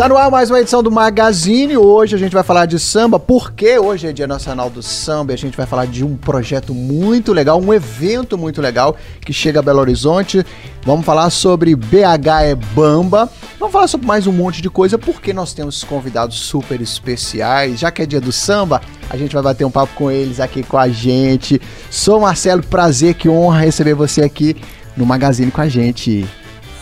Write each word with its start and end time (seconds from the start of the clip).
Está 0.00 0.08
no 0.08 0.16
ar 0.16 0.30
mais 0.30 0.48
uma 0.48 0.58
edição 0.58 0.82
do 0.82 0.90
Magazine. 0.90 1.76
Hoje 1.76 2.16
a 2.16 2.18
gente 2.18 2.32
vai 2.32 2.42
falar 2.42 2.64
de 2.64 2.78
samba, 2.78 3.20
porque 3.20 3.78
hoje 3.78 4.06
é 4.06 4.12
Dia 4.14 4.26
Nacional 4.26 4.70
do 4.70 4.82
Samba 4.82 5.32
e 5.32 5.34
a 5.34 5.36
gente 5.36 5.54
vai 5.54 5.66
falar 5.66 5.86
de 5.86 6.02
um 6.02 6.16
projeto 6.16 6.74
muito 6.74 7.34
legal, 7.34 7.60
um 7.60 7.74
evento 7.74 8.38
muito 8.38 8.62
legal 8.62 8.96
que 9.20 9.30
chega 9.30 9.58
a 9.58 9.62
Belo 9.62 9.78
Horizonte. 9.78 10.42
Vamos 10.86 11.04
falar 11.04 11.28
sobre 11.28 11.76
BH 11.76 12.44
é 12.44 12.54
Bamba. 12.54 13.28
Vamos 13.58 13.74
falar 13.74 13.88
sobre 13.88 14.06
mais 14.06 14.26
um 14.26 14.32
monte 14.32 14.62
de 14.62 14.70
coisa, 14.70 14.96
porque 14.96 15.34
nós 15.34 15.52
temos 15.52 15.84
convidados 15.84 16.38
super 16.38 16.80
especiais. 16.80 17.78
Já 17.78 17.90
que 17.90 18.00
é 18.00 18.06
dia 18.06 18.22
do 18.22 18.32
samba, 18.32 18.80
a 19.10 19.18
gente 19.18 19.34
vai 19.34 19.42
bater 19.42 19.66
um 19.66 19.70
papo 19.70 19.92
com 19.94 20.10
eles 20.10 20.40
aqui 20.40 20.62
com 20.62 20.78
a 20.78 20.88
gente. 20.88 21.60
Sou 21.90 22.20
Marcelo, 22.20 22.62
prazer, 22.62 23.12
que 23.12 23.28
honra 23.28 23.60
receber 23.60 23.92
você 23.92 24.22
aqui 24.22 24.56
no 24.96 25.04
Magazine 25.04 25.50
com 25.50 25.60
a 25.60 25.68
gente. 25.68 26.26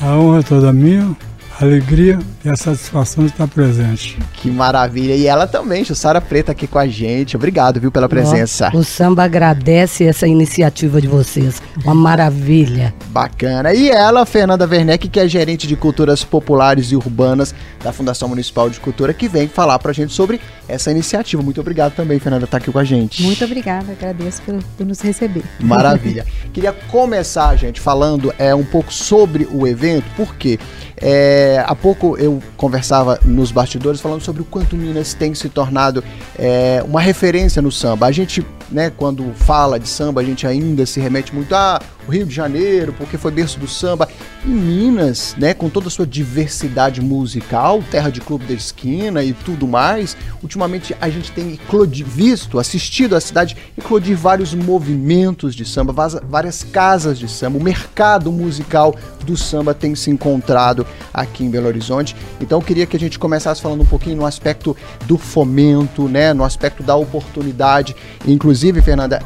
A 0.00 0.14
honra 0.14 0.40
toda 0.44 0.72
minha 0.72 1.16
alegria 1.60 2.18
e 2.44 2.48
a 2.48 2.56
satisfação 2.56 3.24
de 3.24 3.30
estar 3.30 3.48
presente. 3.48 4.18
Que 4.34 4.50
maravilha. 4.50 5.14
E 5.14 5.26
ela 5.26 5.46
também, 5.46 5.84
Jussara 5.84 6.20
Preta, 6.20 6.52
aqui 6.52 6.66
com 6.66 6.78
a 6.78 6.86
gente. 6.86 7.36
Obrigado, 7.36 7.80
viu, 7.80 7.90
pela 7.90 8.08
presença. 8.08 8.70
o 8.74 8.84
samba 8.84 9.24
agradece 9.24 10.04
essa 10.04 10.26
iniciativa 10.26 11.00
de 11.00 11.08
vocês. 11.08 11.60
Uma 11.84 11.94
maravilha. 11.94 12.94
Bacana. 13.08 13.72
E 13.74 13.90
ela, 13.90 14.24
Fernanda 14.24 14.66
Werneck, 14.66 15.08
que 15.08 15.18
é 15.18 15.26
gerente 15.26 15.66
de 15.66 15.74
culturas 15.74 16.22
populares 16.22 16.92
e 16.92 16.96
urbanas 16.96 17.54
da 17.82 17.92
Fundação 17.92 18.28
Municipal 18.28 18.70
de 18.70 18.78
Cultura, 18.78 19.12
que 19.12 19.28
vem 19.28 19.48
falar 19.48 19.78
pra 19.78 19.92
gente 19.92 20.12
sobre 20.12 20.40
essa 20.68 20.90
iniciativa. 20.90 21.42
Muito 21.42 21.60
obrigado 21.60 21.94
também, 21.94 22.18
Fernanda, 22.18 22.46
por 22.46 22.48
estar 22.48 22.58
aqui 22.58 22.70
com 22.70 22.78
a 22.78 22.84
gente. 22.84 23.22
Muito 23.22 23.44
obrigada, 23.44 23.92
agradeço 23.92 24.42
por, 24.42 24.62
por 24.76 24.86
nos 24.86 25.00
receber. 25.00 25.42
Maravilha. 25.58 26.24
Queria 26.52 26.72
começar, 26.72 27.56
gente, 27.56 27.80
falando 27.80 28.32
é, 28.38 28.54
um 28.54 28.64
pouco 28.64 28.92
sobre 28.92 29.48
o 29.50 29.66
evento, 29.66 30.06
porque 30.16 30.58
é, 31.00 31.62
há 31.66 31.74
pouco 31.74 32.16
eu 32.16 32.42
conversava 32.56 33.18
nos 33.24 33.50
bastidores 33.50 34.00
falando 34.00 34.22
sobre 34.22 34.42
o 34.42 34.44
quanto 34.44 34.76
Minas 34.76 35.14
tem 35.14 35.34
se 35.34 35.48
tornado 35.48 36.02
é, 36.38 36.82
uma 36.86 37.00
referência 37.00 37.62
no 37.62 37.70
samba. 37.70 38.06
A 38.06 38.12
gente, 38.12 38.44
né, 38.70 38.90
quando 38.94 39.32
fala 39.34 39.78
de 39.78 39.88
samba, 39.88 40.20
a 40.20 40.24
gente 40.24 40.46
ainda 40.46 40.84
se 40.84 41.00
remete 41.00 41.34
muito 41.34 41.54
a 41.54 41.80
Rio 42.08 42.26
de 42.26 42.34
Janeiro, 42.34 42.94
porque 42.96 43.18
foi 43.18 43.30
berço 43.30 43.58
do 43.58 43.68
samba. 43.68 44.08
Em 44.44 44.50
Minas, 44.50 45.34
né, 45.36 45.52
com 45.52 45.68
toda 45.68 45.88
a 45.88 45.90
sua 45.90 46.06
diversidade 46.06 47.00
musical, 47.00 47.82
terra 47.90 48.10
de 48.10 48.20
clube 48.20 48.46
da 48.46 48.54
esquina 48.54 49.22
e 49.22 49.32
tudo 49.32 49.66
mais, 49.66 50.16
ultimamente 50.42 50.94
a 51.00 51.08
gente 51.10 51.32
tem 51.32 51.58
visto, 52.06 52.58
assistido 52.58 53.14
a 53.14 53.20
cidade 53.20 53.56
eclodir 53.76 54.16
vários 54.16 54.54
movimentos 54.54 55.54
de 55.54 55.64
samba, 55.64 55.92
várias 56.22 56.62
casas 56.64 57.18
de 57.18 57.28
samba, 57.28 57.58
o 57.58 57.62
mercado 57.62 58.32
musical 58.32 58.94
do 59.24 59.36
samba 59.36 59.74
tem 59.74 59.94
se 59.94 60.10
encontrado 60.10 60.86
aqui 61.12 61.44
em 61.44 61.50
Belo 61.50 61.66
Horizonte. 61.66 62.16
Então 62.40 62.58
eu 62.58 62.62
queria 62.62 62.86
que 62.86 62.96
a 62.96 63.00
gente 63.00 63.18
começasse 63.18 63.60
falando 63.60 63.82
um 63.82 63.86
pouquinho 63.86 64.16
no 64.16 64.24
aspecto 64.24 64.76
do 65.06 65.18
fomento, 65.18 66.08
né, 66.08 66.32
no 66.32 66.44
aspecto 66.44 66.82
da 66.82 66.96
oportunidade, 66.96 67.94
inclusive, 68.26 68.57
Fernanda, 68.82 69.20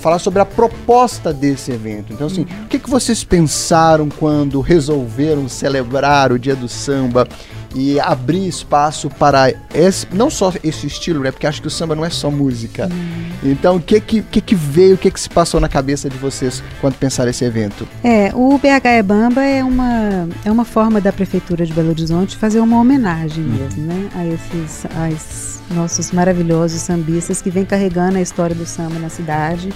falar 0.00 0.18
sobre 0.18 0.40
a 0.40 0.44
proposta 0.44 1.32
desse 1.32 1.70
evento. 1.70 2.12
Então 2.12 2.26
assim, 2.26 2.42
o 2.42 2.66
que, 2.68 2.78
que 2.78 2.88
vocês 2.88 3.22
pensaram 3.22 4.08
quando 4.08 4.60
resolveram 4.60 5.48
celebrar 5.48 6.32
o 6.32 6.38
Dia 6.38 6.56
do 6.56 6.68
Samba 6.68 7.26
e 7.74 8.00
abrir 8.00 8.46
espaço 8.48 9.10
para 9.10 9.52
esse, 9.74 10.06
não 10.12 10.30
só 10.30 10.52
esse 10.62 10.86
estilo, 10.86 11.20
né? 11.20 11.30
Porque 11.30 11.46
acho 11.46 11.60
que 11.60 11.68
o 11.68 11.70
samba 11.70 11.94
não 11.94 12.04
é 12.04 12.10
só 12.10 12.30
música. 12.30 12.88
Hum. 12.90 13.28
Então, 13.42 13.76
o 13.76 13.80
que 13.80 14.00
que, 14.00 14.22
que 14.22 14.40
que 14.40 14.54
veio, 14.54 14.94
o 14.94 14.98
que 14.98 15.10
que 15.10 15.20
se 15.20 15.28
passou 15.28 15.60
na 15.60 15.68
cabeça 15.68 16.08
de 16.08 16.16
vocês 16.16 16.62
quando 16.80 16.94
pensaram 16.94 17.30
esse 17.30 17.44
evento? 17.44 17.86
É, 18.02 18.32
o 18.34 18.58
BH 18.58 18.86
é 18.86 19.02
Bamba 19.02 19.42
é 19.42 19.62
uma, 19.62 20.28
é 20.44 20.50
uma 20.50 20.64
forma 20.64 21.00
da 21.00 21.12
Prefeitura 21.12 21.64
de 21.64 21.72
Belo 21.72 21.90
Horizonte 21.90 22.36
fazer 22.36 22.60
uma 22.60 22.80
homenagem 22.80 23.44
hum. 23.44 23.48
mesmo, 23.48 23.86
né? 23.86 24.08
A 24.14 24.26
esses, 24.26 24.86
a 24.96 25.10
esses 25.10 25.60
nossos 25.70 26.10
maravilhosos 26.12 26.80
sambistas 26.80 27.42
que 27.42 27.50
vêm 27.50 27.64
carregando 27.64 28.18
a 28.18 28.22
história 28.22 28.54
do 28.54 28.64
samba 28.64 28.98
na 28.98 29.08
cidade 29.08 29.72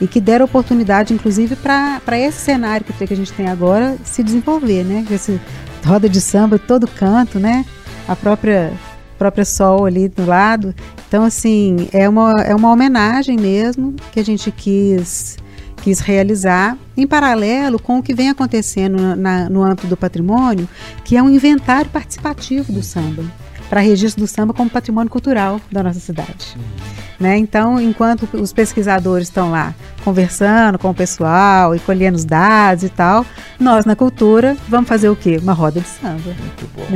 e 0.00 0.06
que 0.06 0.20
deram 0.20 0.44
oportunidade, 0.46 1.14
inclusive, 1.14 1.56
para 1.56 2.18
esse 2.18 2.40
cenário 2.40 2.84
que 2.84 3.12
a 3.12 3.16
gente 3.16 3.32
tem 3.32 3.48
agora 3.48 3.96
se 4.04 4.22
desenvolver, 4.22 4.84
né? 4.84 5.04
Esse 5.10 5.40
roda 5.84 6.08
de 6.08 6.20
samba 6.20 6.58
todo 6.58 6.86
canto, 6.86 7.38
né? 7.38 7.64
A 8.08 8.16
própria 8.16 8.72
própria 9.18 9.44
Sol 9.44 9.86
ali 9.86 10.08
do 10.08 10.26
lado. 10.26 10.74
Então, 11.06 11.24
assim, 11.24 11.88
é 11.92 12.08
uma, 12.08 12.32
é 12.42 12.54
uma 12.54 12.70
homenagem 12.70 13.36
mesmo 13.36 13.94
que 14.12 14.20
a 14.20 14.24
gente 14.24 14.50
quis 14.50 15.38
quis 15.82 16.00
realizar 16.00 16.78
em 16.96 17.06
paralelo 17.06 17.78
com 17.78 17.98
o 17.98 18.02
que 18.02 18.14
vem 18.14 18.30
acontecendo 18.30 19.14
na, 19.14 19.50
no 19.50 19.62
âmbito 19.62 19.86
do 19.86 19.98
patrimônio, 19.98 20.66
que 21.04 21.14
é 21.14 21.22
um 21.22 21.28
inventário 21.28 21.90
participativo 21.90 22.72
do 22.72 22.82
samba, 22.82 23.22
para 23.68 23.82
registro 23.82 24.24
do 24.24 24.26
samba 24.26 24.54
como 24.54 24.70
patrimônio 24.70 25.10
cultural 25.10 25.60
da 25.70 25.82
nossa 25.82 26.00
cidade. 26.00 26.56
Né? 27.18 27.36
Então, 27.38 27.80
enquanto 27.80 28.28
os 28.34 28.52
pesquisadores 28.52 29.28
estão 29.28 29.50
lá 29.50 29.74
conversando 30.04 30.78
com 30.78 30.90
o 30.90 30.94
pessoal 30.94 31.74
e 31.74 31.78
colhendo 31.78 32.16
os 32.16 32.24
dados 32.24 32.84
e 32.84 32.88
tal, 32.88 33.24
nós 33.58 33.86
na 33.86 33.96
cultura 33.96 34.56
vamos 34.68 34.88
fazer 34.88 35.08
o 35.08 35.16
quê? 35.16 35.38
Uma 35.40 35.52
roda 35.52 35.80
de 35.80 35.88
samba. 35.88 36.34
Muito 36.38 36.70
bom, 36.74 36.86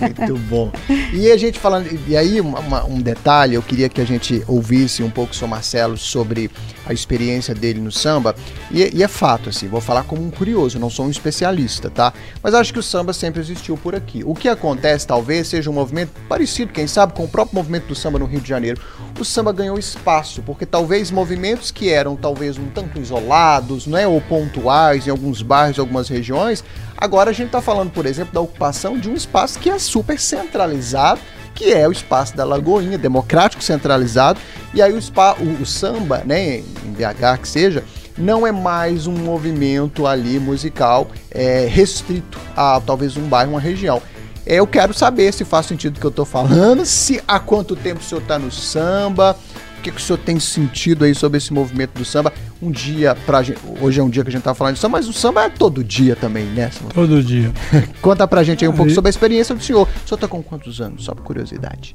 muito 0.00 0.36
bom. 0.48 0.72
E 1.12 1.30
a 1.30 1.36
gente 1.36 1.58
falando, 1.58 1.88
e 2.06 2.16
aí 2.16 2.40
uma, 2.40 2.84
um 2.84 3.00
detalhe, 3.00 3.54
eu 3.54 3.62
queria 3.62 3.88
que 3.88 4.00
a 4.00 4.04
gente 4.04 4.44
ouvisse 4.46 5.02
um 5.02 5.10
pouco 5.10 5.32
o 5.42 5.48
Marcelo 5.48 5.96
sobre 5.96 6.50
a 6.86 6.92
experiência 6.92 7.54
dele 7.54 7.80
no 7.80 7.90
samba, 7.90 8.34
e, 8.70 8.96
e, 8.96 9.02
é 9.02 9.08
fato, 9.08 9.48
assim, 9.48 9.68
vou 9.68 9.80
falar 9.80 10.04
como 10.04 10.24
um 10.24 10.30
curioso, 10.30 10.78
não 10.78 10.90
sou 10.90 11.06
um 11.06 11.10
especialista, 11.10 11.90
tá? 11.90 12.12
Mas 12.42 12.54
acho 12.54 12.72
que 12.72 12.78
o 12.78 12.82
samba 12.82 13.12
sempre 13.12 13.40
existiu 13.40 13.76
por 13.76 13.94
aqui. 13.94 14.22
O 14.24 14.34
que 14.34 14.48
acontece, 14.48 15.06
talvez, 15.06 15.48
seja 15.48 15.70
um 15.70 15.72
movimento 15.72 16.10
parecido, 16.28 16.72
quem 16.72 16.86
sabe, 16.86 17.12
com 17.12 17.24
o 17.24 17.28
próprio 17.28 17.56
movimento 17.56 17.86
do 17.86 17.94
samba 17.94 18.18
no 18.18 18.26
Rio 18.26 18.40
de 18.40 18.48
Janeiro. 18.48 18.80
O 19.18 19.24
samba 19.24 19.52
ganhou 19.62 19.78
espaço, 19.78 20.42
porque 20.42 20.66
talvez 20.66 21.10
movimentos 21.10 21.70
que 21.70 21.88
eram 21.88 22.16
talvez 22.16 22.58
um 22.58 22.66
tanto 22.66 22.98
isolados, 22.98 23.86
né, 23.86 24.06
ou 24.06 24.20
pontuais 24.20 25.06
em 25.06 25.10
alguns 25.10 25.40
bairros, 25.40 25.78
algumas 25.78 26.08
regiões, 26.08 26.64
agora 26.96 27.30
a 27.30 27.32
gente 27.32 27.46
está 27.46 27.62
falando, 27.62 27.90
por 27.90 28.04
exemplo, 28.06 28.34
da 28.34 28.40
ocupação 28.40 28.98
de 28.98 29.08
um 29.08 29.14
espaço 29.14 29.58
que 29.58 29.70
é 29.70 29.78
super 29.78 30.18
centralizado, 30.18 31.20
que 31.54 31.72
é 31.72 31.86
o 31.86 31.92
espaço 31.92 32.36
da 32.36 32.44
Lagoinha, 32.44 32.98
democrático 32.98 33.62
centralizado, 33.62 34.40
e 34.74 34.82
aí 34.82 34.92
o, 34.92 35.00
spa, 35.00 35.36
o, 35.38 35.62
o 35.62 35.66
samba, 35.66 36.22
né, 36.24 36.58
em 36.58 36.92
BH 36.92 37.40
que 37.40 37.48
seja, 37.48 37.84
não 38.18 38.46
é 38.46 38.52
mais 38.52 39.06
um 39.06 39.12
movimento 39.12 40.06
ali 40.06 40.38
musical 40.38 41.08
é, 41.30 41.66
restrito 41.66 42.38
a 42.56 42.80
talvez 42.84 43.16
um 43.16 43.28
bairro, 43.28 43.52
uma 43.52 43.60
região. 43.60 44.02
Eu 44.44 44.66
quero 44.66 44.92
saber 44.92 45.32
se 45.32 45.44
faz 45.44 45.66
sentido 45.66 45.96
o 45.96 46.00
que 46.00 46.06
eu 46.06 46.10
estou 46.10 46.24
falando, 46.24 46.84
se 46.84 47.22
há 47.28 47.38
quanto 47.38 47.76
tempo 47.76 48.00
o 48.00 48.04
senhor 48.04 48.20
está 48.20 48.38
no 48.40 48.50
samba, 48.50 49.36
que, 49.82 49.90
que 49.90 49.98
o 49.98 50.00
senhor 50.00 50.18
tem 50.18 50.38
sentido 50.38 51.04
aí 51.04 51.14
sobre 51.14 51.38
esse 51.38 51.52
movimento 51.52 51.98
do 51.98 52.04
samba? 52.04 52.32
Um 52.62 52.70
dia, 52.70 53.16
pra 53.26 53.42
gente, 53.42 53.58
hoje 53.80 54.00
é 54.00 54.02
um 54.02 54.08
dia 54.08 54.22
que 54.22 54.28
a 54.28 54.32
gente 54.32 54.42
tá 54.42 54.54
falando 54.54 54.74
de 54.74 54.80
samba, 54.80 54.98
mas 54.98 55.08
o 55.08 55.12
samba 55.12 55.44
é 55.44 55.48
todo 55.48 55.82
dia 55.82 56.14
também, 56.14 56.44
né? 56.44 56.70
Todo 56.94 57.22
dia. 57.22 57.50
Conta 58.00 58.26
pra 58.26 58.42
gente 58.42 58.64
aí 58.64 58.68
um 58.68 58.72
pouco 58.72 58.90
sobre 58.92 59.08
a 59.08 59.10
experiência 59.10 59.54
do 59.54 59.62
senhor. 59.62 59.88
O 60.04 60.08
senhor 60.08 60.18
tá 60.18 60.28
com 60.28 60.42
quantos 60.42 60.80
anos? 60.80 61.04
Só 61.04 61.14
por 61.14 61.24
curiosidade. 61.24 61.94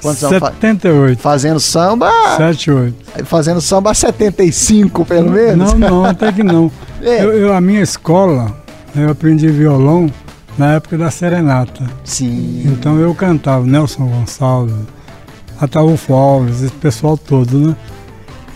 Quantos 0.00 0.20
78. 0.20 1.06
anos? 1.08 1.20
Fazendo 1.20 1.60
samba. 1.60 2.10
78. 2.36 3.24
Fazendo 3.24 3.60
samba 3.60 3.90
há 3.90 3.94
75, 3.94 5.04
pelo 5.04 5.30
menos? 5.30 5.72
Não, 5.72 5.78
não, 5.78 6.04
até 6.04 6.32
que 6.32 6.42
não. 6.42 6.70
É. 7.02 7.22
Eu, 7.22 7.32
eu, 7.34 7.52
a 7.52 7.60
minha 7.60 7.82
escola, 7.82 8.56
eu 8.96 9.10
aprendi 9.10 9.46
violão 9.48 10.10
na 10.56 10.74
época 10.74 10.96
da 10.96 11.10
serenata. 11.10 11.84
Sim. 12.02 12.62
Então 12.64 12.98
eu 12.98 13.14
cantava 13.14 13.66
Nelson 13.66 14.06
Gonçalves, 14.06 14.74
Ataúfo 15.60 16.12
Alves, 16.14 16.62
esse 16.62 16.72
pessoal 16.72 17.16
todo, 17.16 17.58
né? 17.58 17.76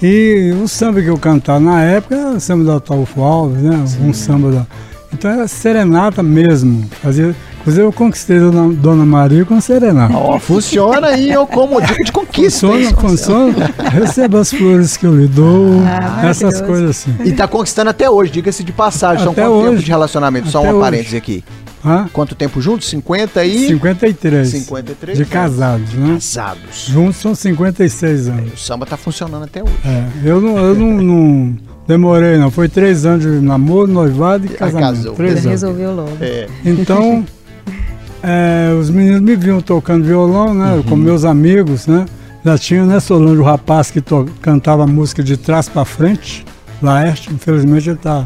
E 0.03 0.55
o 0.63 0.69
samba 0.69 1.03
que 1.03 1.09
eu 1.09 1.19
cantava 1.19 1.59
na 1.59 1.83
época 1.83 2.15
era 2.15 2.31
o 2.31 2.41
samba 2.41 2.65
da 2.65 2.77
Ataúfo 2.77 3.23
Alves, 3.23 3.63
né? 3.63 3.85
Sim. 3.87 4.09
Um 4.09 4.13
samba 4.13 4.53
da. 4.53 4.67
Então 5.13 5.31
era 5.31 5.49
serenata 5.49 6.23
mesmo. 6.23 6.89
Fazia. 7.03 7.35
Inclusive 7.61 7.87
eu 7.87 7.93
conquistei 7.93 8.39
Dona, 8.39 8.73
Dona 8.73 9.05
Maria 9.05 9.45
com 9.45 9.61
serenata. 9.61 10.17
Oh, 10.17 10.39
funciona 10.39 11.09
aí, 11.09 11.31
eu 11.31 11.47
como 11.47 11.81
dica 11.85 12.03
de 12.05 12.13
conquista. 12.13 12.67
Funciona, 12.67 12.97
funciona. 12.97 13.75
Receba 13.91 14.41
as 14.41 14.53
flores 14.53 14.97
que 14.97 15.05
eu 15.05 15.15
lhe 15.15 15.27
dou, 15.27 15.83
ah, 15.85 16.27
essas 16.29 16.61
coisas 16.63 16.91
assim. 16.91 17.15
E 17.25 17.33
tá 17.33 17.49
conquistando 17.49 17.91
até 17.91 18.09
hoje, 18.09 18.31
diga-se 18.31 18.63
de 18.63 18.73
passagem. 18.73 19.25
São 19.25 19.35
quanto 19.35 19.51
hoje, 19.51 19.71
tempo 19.71 19.83
de 19.83 19.91
relacionamento? 19.91 20.49
Só 20.49 20.63
um 20.63 20.81
parêntese 20.81 21.17
aqui. 21.17 21.45
Hã? 21.85 22.09
Quanto 22.13 22.35
tempo 22.35 22.61
juntos? 22.61 22.89
50 22.89 23.45
e. 23.45 23.69
53. 23.69 24.49
53. 24.49 25.19
De 25.19 25.25
casados, 25.25 25.93
né? 25.95 26.15
Casados. 26.15 26.87
Juntos 26.89 27.17
são 27.19 27.35
56 27.35 28.29
anos. 28.29 28.51
É, 28.51 28.55
o 28.55 28.59
samba 28.59 28.85
tá 28.87 28.97
funcionando 28.97 29.45
até 29.45 29.63
hoje. 29.63 29.73
É, 29.85 30.05
eu 30.25 30.41
não, 30.41 30.59
eu 30.59 30.75
não, 30.75 30.91
não 31.03 31.57
demorei, 31.87 32.37
não. 32.37 32.51
Foi 32.51 32.69
três 32.69 33.07
anos 33.07 33.23
de 33.23 33.29
namoro, 33.41 33.87
noivado 33.87 34.47
e 34.47 34.49
casamento. 34.49 34.97
Casou. 34.97 35.15
Três 35.15 35.33
anos. 35.35 35.45
Resolveu 35.47 35.95
logo. 35.95 36.17
É. 36.21 36.49
Então, 36.65 37.25
é, 38.23 38.75
os 38.79 38.91
meninos 38.91 39.21
me 39.21 39.37
viam 39.37 39.61
tocando 39.61 40.05
violão, 40.05 40.53
né? 40.55 40.75
Uhum. 40.75 40.83
Com 40.83 40.97
meus 40.97 41.25
amigos, 41.25 41.87
né? 41.87 42.07
Já 42.45 42.57
tinha, 42.59 42.85
né, 42.85 42.99
Solange, 43.01 43.41
o 43.41 43.45
rapaz 43.45 43.91
que 43.91 44.01
to- 44.01 44.27
cantava 44.41 44.87
música 44.87 45.23
de 45.23 45.37
trás 45.37 45.69
para 45.69 45.85
frente, 45.85 46.45
Laerte, 46.81 47.33
infelizmente 47.35 47.91
ele 47.91 47.99
tá, 47.99 48.25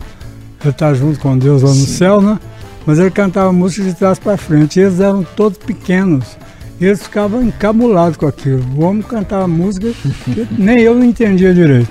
ele 0.62 0.72
tá 0.72 0.92
junto 0.94 1.18
com 1.18 1.36
Deus 1.36 1.62
lá 1.62 1.70
no 1.70 1.74
céu, 1.86 2.20
né? 2.20 2.38
Mas 2.86 2.98
ele 2.98 3.10
cantava 3.10 3.52
música 3.52 3.84
de 3.84 3.94
trás 3.94 4.18
para 4.18 4.36
frente. 4.36 4.78
E 4.78 4.82
eles 4.82 4.98
eram 5.00 5.22
todos 5.22 5.58
pequenos. 5.58 6.36
E 6.80 6.84
eles 6.86 7.02
ficavam 7.02 7.42
encabulados 7.42 8.16
com 8.16 8.26
aquilo. 8.26 8.64
O 8.76 8.82
homem 8.82 9.02
cantava 9.02 9.46
música 9.46 9.92
que 10.24 10.46
nem 10.58 10.80
eu 10.80 10.94
não 10.94 11.04
entendia 11.04 11.54
direito. 11.54 11.88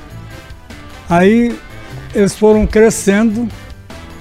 Aí 1.09 1.55
eles 2.13 2.35
foram 2.35 2.65
crescendo 2.65 3.47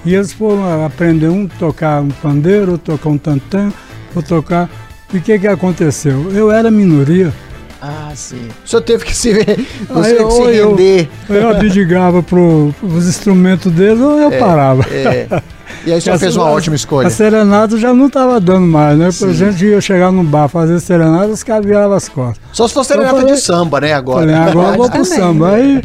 e 0.05 0.15
eles 0.15 0.31
foram 0.33 0.85
aprender 0.85 1.27
um 1.27 1.47
tocar 1.47 2.01
um 2.01 2.09
pandeiro, 2.09 2.73
outro 2.73 2.93
tocar 2.97 3.09
um 3.09 3.17
tantã, 3.17 3.71
outro 4.15 4.35
tocar. 4.37 4.69
E 5.13 5.17
o 5.17 5.21
que 5.21 5.37
que 5.39 5.47
aconteceu? 5.47 6.31
Eu 6.31 6.49
era 6.51 6.71
minoria. 6.71 7.33
Ah, 7.81 8.11
sim. 8.15 8.47
O 8.63 8.67
senhor 8.69 8.81
teve 8.83 9.03
que 9.03 9.15
se, 9.15 9.33
ver, 9.33 9.65
você 9.89 10.09
Aí, 10.11 10.15
teve 10.17 10.25
que 10.25 10.31
se 10.33 10.39
ou 10.41 10.49
eu- 10.51 10.69
render. 10.75 11.09
Eu 11.29 11.49
abdigava 11.49 12.21
pro, 12.21 12.73
os 12.81 13.07
instrumentos 13.09 13.71
deles 13.71 13.99
ou 13.99 14.19
eu 14.19 14.31
parava. 14.39 14.83
É. 14.89 15.27
E 15.85 15.91
aí 15.91 15.99
senhor 16.01 16.19
fez 16.19 16.35
uma 16.35 16.45
ótima 16.45 16.75
escolha. 16.75 17.07
A 17.07 17.11
serenata 17.11 17.77
já 17.77 17.93
não 17.93 18.07
estava 18.07 18.39
dando 18.39 18.67
mais, 18.67 18.97
né? 18.97 19.07
A 19.07 19.33
gente 19.33 19.65
ia 19.65 19.81
chegar 19.81 20.11
num 20.11 20.23
bar 20.23 20.47
fazer 20.47 20.79
serenata, 20.79 21.27
os 21.29 21.43
caras 21.43 21.65
viravam 21.65 21.95
as 21.95 22.07
costas. 22.07 22.43
Só 22.53 22.67
se 22.67 22.73
for 22.73 22.83
serenata 22.83 23.17
falei- 23.21 23.35
de 23.35 23.41
samba, 23.41 23.81
né, 23.81 23.93
agora. 23.93 24.19
Falei, 24.19 24.35
agora 24.35 24.73
eu 24.73 24.77
vou 24.77 24.89
pro 24.89 25.05
samba. 25.05 25.51
Aí, 25.55 25.81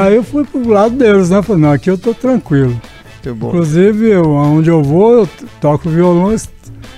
aí 0.00 0.14
eu 0.16 0.22
fui 0.22 0.44
pro 0.44 0.68
lado 0.68 0.94
deles, 0.94 1.30
né? 1.30 1.42
Falei, 1.42 1.62
não, 1.62 1.72
aqui 1.72 1.90
eu 1.90 1.98
tô 1.98 2.14
tranquilo. 2.14 2.80
Inclusive, 3.24 4.10
eu, 4.10 4.30
onde 4.32 4.68
eu 4.68 4.82
vou, 4.82 5.12
eu 5.12 5.28
toco 5.60 5.88
violão, 5.88 6.34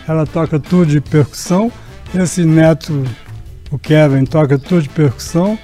ela 0.09 0.27
toca 0.27 0.59
tudo 0.59 0.87
de 0.87 1.01
percussão. 1.01 1.71
Esse 2.15 2.45
neto, 2.45 3.05
o 3.71 3.79
Kevin, 3.79 4.25
toca 4.25 4.59
tudo 4.59 4.83
de 4.83 4.89
percussão. 4.89 5.59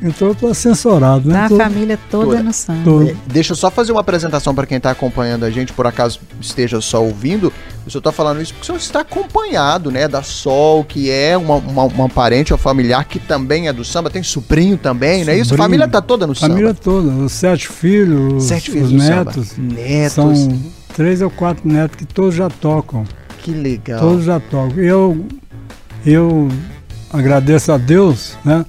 Então 0.00 0.28
eu 0.28 0.34
tô 0.34 0.46
assessorado, 0.46 1.28
né? 1.28 1.34
Tá 1.34 1.44
a 1.46 1.48
Tô- 1.48 1.56
família 1.56 1.98
toda 2.10 2.24
Toda. 2.26 2.42
no 2.42 2.52
samba. 2.52 2.84
tô- 2.84 3.02
É, 3.02 3.16
Deixa 3.26 3.52
eu 3.52 3.56
só 3.56 3.70
fazer 3.70 3.90
uma 3.92 4.00
apresentação 4.00 4.54
para 4.54 4.64
quem 4.66 4.76
está 4.76 4.90
acompanhando 4.90 5.44
a 5.44 5.50
gente, 5.50 5.72
por 5.72 5.86
acaso 5.86 6.20
esteja 6.40 6.80
só 6.80 7.02
ouvindo. 7.02 7.52
Eu 7.84 7.90
só 7.90 7.98
estou 7.98 8.12
falando 8.12 8.40
isso 8.40 8.52
porque 8.52 8.62
o 8.62 8.66
senhor 8.66 8.78
está 8.78 9.00
acompanhado, 9.00 9.90
né? 9.90 10.06
Da 10.06 10.22
Sol, 10.22 10.84
que 10.84 11.10
é 11.10 11.36
uma, 11.36 11.54
uma, 11.56 11.84
uma 11.84 12.08
parente 12.08 12.52
ou 12.52 12.58
familiar 12.58 13.04
que 13.06 13.18
também 13.18 13.66
é 13.66 13.72
do 13.72 13.84
samba, 13.84 14.08
tem 14.10 14.22
sobrinho 14.22 14.76
também, 14.76 15.24
não 15.24 15.32
é 15.32 15.36
isso? 15.36 15.42
A 15.42 15.56
Sobrinho. 15.56 15.64
família 15.64 15.88
tá 15.88 16.00
toda 16.00 16.26
no 16.26 16.34
família 16.34 16.68
samba. 16.68 16.80
toda, 16.82 17.08
os 17.08 17.32
sete 17.32 17.68
filhos, 17.68 18.34
os, 18.34 18.44
Sete 18.44 18.70
filhos 18.70 18.88
os 18.88 18.92
do 18.94 19.00
samba. 19.00 19.24
netos. 19.24 19.56
Netos. 19.58 20.12
São 20.12 20.62
três 20.94 21.22
ou 21.22 21.30
quatro 21.30 21.66
netos 21.68 21.96
que 21.96 22.04
todos 22.04 22.34
já 22.34 22.48
tocam. 22.48 23.04
Que 23.42 23.50
legal. 23.52 24.00
Todos 24.00 24.24
já 24.24 24.38
tocam. 24.38 24.78
Eu, 24.78 25.26
eu 26.06 26.48
agradeço 27.12 27.72
a 27.72 27.78
Deus, 27.78 28.36
né? 28.44 28.64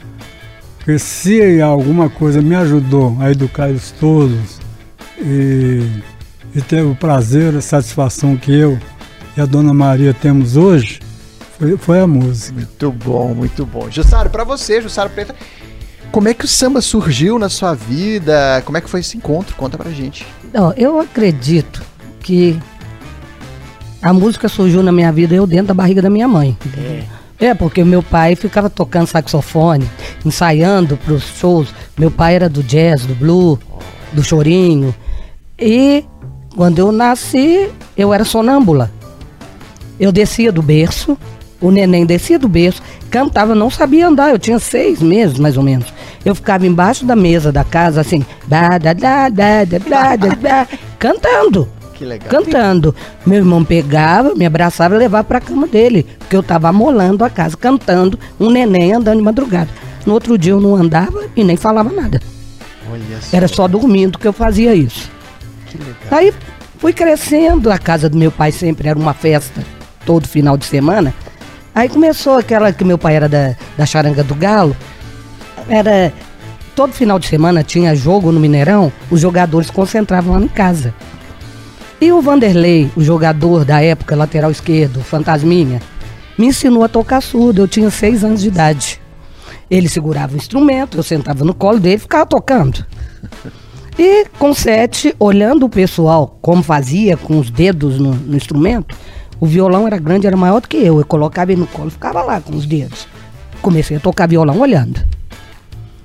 Porque 0.79 0.97
se 0.97 1.61
alguma 1.61 2.09
coisa 2.09 2.41
me 2.41 2.55
ajudou 2.55 3.15
a 3.19 3.29
educar 3.31 3.69
eles 3.69 3.93
todos 3.99 4.59
e, 5.19 5.85
e 6.55 6.61
ter 6.61 6.83
o 6.83 6.95
prazer, 6.95 7.55
a 7.55 7.61
satisfação 7.61 8.35
que 8.35 8.51
eu 8.51 8.79
e 9.37 9.41
a 9.41 9.45
Dona 9.45 9.73
Maria 9.73 10.13
temos 10.13 10.57
hoje, 10.57 10.99
foi, 11.59 11.77
foi 11.77 11.99
a 11.99 12.07
música. 12.07 12.53
Muito 12.53 12.91
bom, 12.91 13.33
muito 13.35 13.65
bom. 13.65 13.91
Jussaro, 13.91 14.29
para 14.29 14.43
você, 14.43 14.81
Jussaro 14.81 15.09
Preta, 15.09 15.35
como 16.11 16.27
é 16.27 16.33
que 16.33 16.45
o 16.45 16.47
samba 16.47 16.81
surgiu 16.81 17.37
na 17.37 17.49
sua 17.49 17.75
vida? 17.75 18.61
Como 18.65 18.77
é 18.77 18.81
que 18.81 18.89
foi 18.89 19.01
esse 19.01 19.17
encontro? 19.17 19.55
Conta 19.55 19.77
pra 19.77 19.91
gente. 19.91 20.25
Não, 20.51 20.73
eu 20.73 20.99
acredito 20.99 21.83
que 22.19 22.59
a 24.01 24.13
música 24.13 24.47
surgiu 24.47 24.81
na 24.81 24.91
minha 24.91 25.11
vida 25.11 25.35
eu 25.35 25.45
dentro 25.45 25.67
da 25.67 25.73
barriga 25.73 26.01
da 26.01 26.09
minha 26.09 26.27
mãe. 26.27 26.57
É, 27.37 27.53
porque 27.53 27.83
meu 27.83 28.01
pai 28.01 28.35
ficava 28.35 28.69
tocando 28.69 29.07
saxofone, 29.07 29.89
ensaiando 30.25 30.97
para 30.97 31.13
os 31.13 31.23
shows. 31.23 31.69
Meu 31.97 32.11
pai 32.11 32.35
era 32.35 32.49
do 32.49 32.63
jazz, 32.63 33.05
do 33.05 33.15
blue, 33.15 33.59
do 34.11 34.23
chorinho. 34.23 34.93
E 35.57 36.03
quando 36.55 36.79
eu 36.79 36.91
nasci, 36.91 37.69
eu 37.97 38.13
era 38.13 38.23
sonâmbula. 38.23 38.91
Eu 39.99 40.11
descia 40.11 40.51
do 40.51 40.61
berço, 40.61 41.17
o 41.61 41.71
neném 41.71 42.05
descia 42.05 42.39
do 42.39 42.47
berço, 42.47 42.81
cantava, 43.09 43.53
não 43.53 43.69
sabia 43.69 44.07
andar, 44.07 44.29
eu 44.29 44.39
tinha 44.39 44.59
seis 44.59 45.01
meses 45.01 45.37
mais 45.37 45.57
ou 45.57 45.63
menos. 45.63 45.87
Eu 46.23 46.33
ficava 46.33 46.65
embaixo 46.65 47.05
da 47.05 47.15
mesa 47.15 47.51
da 47.51 47.63
casa, 47.63 48.01
assim, 48.01 48.25
da, 48.47 48.77
da, 48.77 48.93
da, 48.93 49.29
da, 49.29 49.65
da, 49.65 50.15
da, 50.15 50.35
da, 50.35 50.67
cantando. 50.97 51.67
Que 51.93 52.05
legal. 52.05 52.29
Cantando. 52.29 52.95
Meu 53.25 53.39
irmão 53.39 53.63
pegava, 53.65 54.33
me 54.33 54.45
abraçava 54.45 54.95
e 54.95 54.99
levava 54.99 55.25
para 55.25 55.39
a 55.39 55.41
cama 55.41 55.67
dele, 55.67 56.05
porque 56.17 56.35
eu 56.35 56.39
estava 56.39 56.71
molando 56.71 57.25
a 57.25 57.29
casa, 57.29 57.57
cantando, 57.57 58.17
um 58.39 58.49
neném 58.49 58.93
andando 58.93 59.17
de 59.17 59.23
madrugada. 59.23 59.69
No 60.05 60.13
outro 60.13 60.37
dia 60.37 60.53
eu 60.53 60.61
não 60.61 60.75
andava 60.75 61.25
e 61.35 61.43
nem 61.43 61.57
falava 61.57 61.91
nada. 61.91 62.21
Só. 63.21 63.37
Era 63.37 63.47
só 63.47 63.67
dormindo 63.67 64.17
que 64.17 64.27
eu 64.27 64.33
fazia 64.33 64.73
isso. 64.73 65.09
Que 65.67 65.77
legal. 65.77 65.95
Aí 66.11 66.33
fui 66.79 66.93
crescendo, 66.93 67.71
a 67.71 67.77
casa 67.77 68.09
do 68.09 68.17
meu 68.17 68.31
pai 68.31 68.51
sempre 68.51 68.87
era 68.87 68.97
uma 68.97 69.13
festa, 69.13 69.63
todo 70.05 70.27
final 70.27 70.57
de 70.57 70.65
semana. 70.65 71.13
Aí 71.75 71.87
começou 71.87 72.37
aquela 72.37 72.73
que 72.73 72.83
meu 72.83 72.97
pai 72.97 73.15
era 73.15 73.29
da, 73.29 73.55
da 73.77 73.85
Charanga 73.85 74.23
do 74.23 74.33
Galo, 74.33 74.75
era 75.67 76.11
todo 76.75 76.93
final 76.93 77.19
de 77.19 77.27
semana 77.27 77.63
tinha 77.63 77.95
jogo 77.95 78.31
no 78.31 78.39
Mineirão, 78.39 78.91
os 79.11 79.21
jogadores 79.21 79.69
concentravam 79.69 80.33
lá 80.33 80.41
em 80.41 80.47
casa. 80.47 80.93
E 82.01 82.11
o 82.11 82.21
Vanderlei, 82.21 82.89
o 82.95 83.03
jogador 83.03 83.65
da 83.65 83.81
época, 83.81 84.15
lateral 84.15 84.49
esquerdo, 84.49 85.01
fantasminha, 85.01 85.81
me 86.37 86.47
ensinou 86.47 86.83
a 86.83 86.87
tocar 86.87 87.21
surdo. 87.21 87.61
Eu 87.61 87.67
tinha 87.67 87.89
seis 87.89 88.23
anos 88.23 88.41
de 88.41 88.47
idade. 88.47 88.98
Ele 89.69 89.87
segurava 89.87 90.33
o 90.33 90.37
instrumento, 90.37 90.97
eu 90.97 91.03
sentava 91.03 91.43
no 91.43 91.53
colo 91.53 91.79
dele 91.79 91.95
e 91.95 91.99
ficava 91.99 92.25
tocando. 92.25 92.85
E 93.97 94.25
com 94.39 94.53
sete, 94.53 95.13
olhando 95.19 95.65
o 95.65 95.69
pessoal 95.69 96.37
como 96.41 96.63
fazia 96.63 97.17
com 97.17 97.37
os 97.37 97.49
dedos 97.49 97.99
no, 97.99 98.13
no 98.13 98.35
instrumento, 98.35 98.95
o 99.39 99.45
violão 99.45 99.85
era 99.85 99.97
grande, 99.97 100.25
era 100.25 100.37
maior 100.37 100.61
do 100.61 100.67
que 100.67 100.77
eu. 100.77 100.99
Eu 100.99 101.05
colocava 101.05 101.51
ele 101.51 101.61
no 101.61 101.67
colo 101.67 101.89
ficava 101.89 102.21
lá 102.21 102.41
com 102.41 102.55
os 102.55 102.65
dedos. 102.65 103.07
Comecei 103.61 103.97
a 103.97 103.99
tocar 103.99 104.27
violão 104.27 104.59
olhando. 104.59 105.01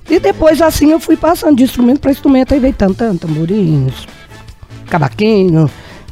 E 0.09 0.19
depois 0.19 0.61
assim 0.61 0.91
eu 0.91 0.99
fui 0.99 1.17
passando 1.17 1.57
de 1.57 1.63
instrumento 1.63 1.99
para 1.99 2.11
instrumento, 2.11 2.53
aí 2.53 2.59
veio 2.59 2.73
tantã, 2.73 3.15
tamborins, 3.15 4.05
cavaquinho 4.87 5.69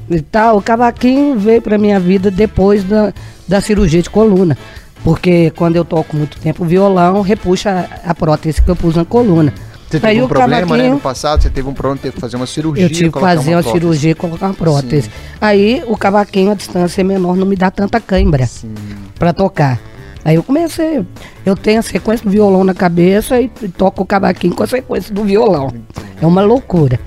e 0.10 0.22
tal. 0.22 0.58
O 0.58 0.62
cavaquinho 0.62 1.38
veio 1.38 1.62
para 1.62 1.78
minha 1.78 2.00
vida 2.00 2.32
depois 2.32 2.84
da, 2.84 3.14
da 3.48 3.62
cirurgia 3.62 4.02
de 4.02 4.10
coluna. 4.10 4.58
Porque 5.04 5.52
quando 5.52 5.76
eu 5.76 5.84
toco 5.84 6.16
muito 6.16 6.40
tempo 6.40 6.64
violão, 6.64 7.22
repuxa 7.22 7.90
a, 8.06 8.16
prótese 8.16 8.62
que 8.62 8.70
eu 8.70 8.76
pus 8.76 8.96
na 8.96 9.04
coluna. 9.04 9.54
Você 9.90 10.00
teve 10.00 10.08
Aí 10.08 10.22
um 10.22 10.26
o 10.26 10.28
problema, 10.28 10.78
né? 10.78 10.90
No 10.90 11.00
passado, 11.00 11.44
você 11.44 11.50
teve 11.50 11.68
um 11.68 11.74
problema, 11.74 12.00
teve 12.02 12.16
que 12.16 12.22
fazer 12.22 12.38
uma 12.38 12.48
cirurgia. 12.48 12.86
eu 12.86 12.90
tive 12.90 13.12
que 13.12 13.20
fazer 13.20 13.52
uma 13.52 13.62
uma, 13.62 13.72
cirurgia 13.72 14.12
e 14.12 14.16
colocar 14.16 14.48
uma 14.48 14.54
prótese. 14.54 15.10
Aí 15.40 15.84
o 15.86 15.98
cavaquinho, 15.98 16.52
a 16.52 16.56
distância 16.56 17.02
é 17.02 17.04
menor, 17.04 17.36
não 17.36 17.46
me 17.46 17.56
dá 17.56 17.70
tanta 17.70 18.00
cãibra 18.00 18.46
Sim. 18.48 18.74
pra 19.20 19.34
tocar. 19.34 19.80
Aí 20.26 20.36
eu 20.36 20.44
comecei, 20.44 21.06
eu 21.46 21.56
tenho 21.56 21.80
a 21.80 21.82
sequência 21.82 22.24
do 22.24 22.32
violão 22.32 22.64
na 22.64 22.74
cabeça 22.74 23.42
e, 23.42 23.50
toco 23.78 24.04
o 24.04 24.06
cavaquinho 24.06 24.56
com 24.56 24.64
a 24.64 24.68
sequência 24.68 25.14
do 25.14 25.24
violão. 25.24 25.74
É 26.22 26.26
uma 26.26 26.42
loucura. 26.42 26.98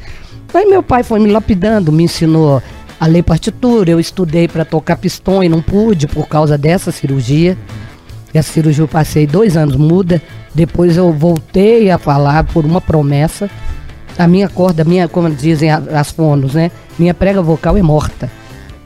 Aí 0.53 0.67
meu 0.67 0.83
pai 0.83 1.03
foi 1.03 1.19
me 1.19 1.31
lapidando, 1.31 1.91
me 1.91 2.05
ensinou 2.05 2.63
a 3.01 3.07
ler 3.07 3.23
partitura, 3.23 3.91
eu 3.91 3.99
estudei 3.99 4.47
pra 4.47 4.65
tocar 4.65 4.97
pistão 4.97 5.43
e 5.43 5.49
não 5.49 5.63
pude 5.63 6.07
por 6.07 6.29
causa 6.29 6.59
dessa 6.59 6.93
cirurgia. 6.93 7.57
Essa 8.37 8.53
cirurgia 8.53 8.83
eu 8.85 8.89
passei 8.89 9.27
dois 9.27 9.57
anos 9.57 9.77
muda, 9.77 10.21
depois 10.55 10.97
eu 10.97 11.13
voltei 11.13 11.91
a 11.91 11.99
falar 11.99 12.45
por 12.45 12.65
uma 12.65 12.81
promessa. 12.81 13.49
A 14.19 14.27
minha 14.27 14.49
corda, 14.49 14.85
minha, 14.85 15.09
como 15.09 15.29
dizem 15.31 15.71
a- 15.71 15.83
as 15.95 16.11
fonos, 16.11 16.55
né? 16.55 16.71
Minha 16.99 17.13
prega 17.15 17.43
vocal 17.43 17.77
é 17.77 17.83
morta. 17.83 18.31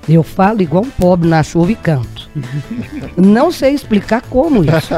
Eu 0.09 0.23
falo 0.25 0.61
igual 0.61 0.83
um 0.83 0.91
pobre 0.91 1.29
na 1.29 1.43
chuva 1.43 1.71
e 1.71 1.77
canto. 1.77 2.29
Não 3.17 3.53
sei 3.53 3.75
explicar 3.75 4.23
como 4.23 4.65
isso. 4.65 4.93